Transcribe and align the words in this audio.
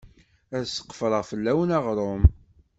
Ad 0.57 0.65
sqefreɣ 0.67 1.23
fell-awen 1.31 1.75
aɣrum. 1.77 2.23